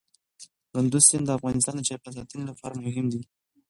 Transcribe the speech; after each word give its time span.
کندز 0.71 1.03
سیند 1.09 1.25
د 1.27 1.31
افغانستان 1.37 1.73
د 1.77 1.81
چاپیریال 1.87 2.15
ساتنې 2.17 2.43
لپاره 2.49 2.75
مهم 2.85 3.05
دي. 3.13 3.21